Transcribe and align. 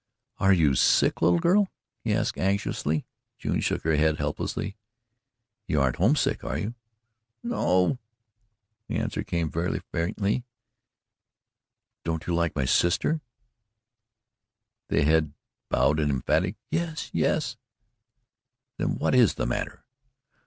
"Are 0.39 0.51
you 0.51 0.73
sick, 0.73 1.21
little 1.21 1.37
girl?" 1.37 1.67
he 2.03 2.11
asked 2.11 2.39
anxiously. 2.39 3.05
June 3.37 3.59
shook 3.59 3.83
her 3.83 3.95
head 3.97 4.17
helplessly. 4.17 4.75
"You 5.67 5.79
aren't 5.79 5.97
homesick, 5.97 6.43
are 6.43 6.57
you?" 6.57 6.73
"No." 7.43 7.99
The 8.87 8.95
answer 8.97 9.23
came 9.23 9.51
very 9.51 9.79
faintly. 9.91 10.43
"Don't 12.03 12.25
you 12.25 12.33
like 12.33 12.55
my 12.55 12.65
sister?" 12.65 13.21
The 14.87 15.03
head 15.03 15.33
bowed 15.69 15.99
an 15.99 16.09
emphatic 16.09 16.55
"Yes 16.71 17.11
yes." 17.13 17.57
"Then 18.77 18.95
what 18.95 19.13
is 19.13 19.35
the 19.35 19.45
matter?" 19.45 19.85